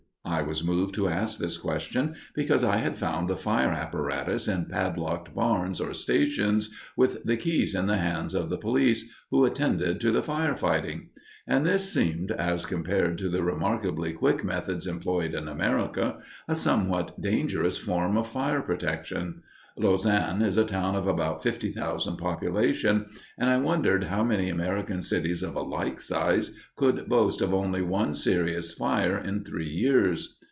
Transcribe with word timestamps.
I 0.23 0.43
was 0.43 0.63
moved 0.63 0.95
to 0.95 1.09
ask 1.09 1.39
this 1.39 1.57
question 1.57 2.15
because 2.33 2.63
I 2.63 2.77
had 2.77 2.97
found 2.97 3.27
the 3.27 3.35
fire 3.35 3.69
apparatus 3.71 4.47
in 4.47 4.65
padlocked 4.65 5.35
barns, 5.35 5.81
or 5.81 5.93
stations, 5.93 6.69
with 6.95 7.23
the 7.25 7.35
keys 7.35 7.75
in 7.75 7.87
the 7.87 7.97
hands 7.97 8.33
of 8.33 8.49
the 8.49 8.57
police, 8.57 9.11
who 9.29 9.43
attended 9.43 9.99
to 10.01 10.11
the 10.11 10.23
fire 10.23 10.55
fighting; 10.55 11.09
and 11.45 11.65
this 11.65 11.91
seemed, 11.93 12.31
as 12.31 12.65
compared 12.65 13.17
to 13.17 13.27
the 13.29 13.43
remarkably 13.43 14.13
quick 14.13 14.41
methods 14.43 14.87
employed 14.87 15.33
in 15.33 15.47
America, 15.49 16.19
a 16.47 16.55
somewhat 16.55 17.19
dangerous 17.21 17.77
form 17.77 18.15
of 18.15 18.25
fire 18.25 18.61
protection. 18.61 19.43
Lausanne 19.77 20.41
is 20.41 20.57
a 20.57 20.65
town 20.65 20.97
of 20.97 21.07
about 21.07 21.41
fifty 21.41 21.71
thousand 21.71 22.17
population, 22.17 23.05
and 23.37 23.49
I 23.49 23.57
wondered 23.57 24.03
how 24.03 24.21
many 24.21 24.49
American 24.49 25.01
cities 25.01 25.41
of 25.41 25.55
a 25.55 25.61
like 25.61 26.01
size 26.01 26.51
could 26.75 27.07
boast 27.07 27.39
of 27.39 27.53
only 27.53 27.81
one 27.81 28.13
serious 28.13 28.73
fire 28.73 29.17
in 29.17 29.45
three 29.45 29.69
years. 29.69 30.35